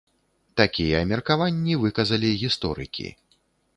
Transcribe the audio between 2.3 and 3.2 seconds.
гісторыкі.